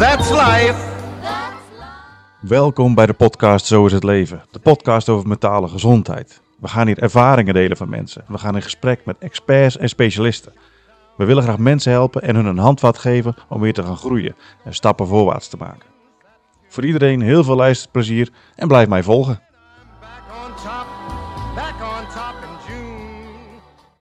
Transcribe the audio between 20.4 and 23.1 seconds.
on top, back on top.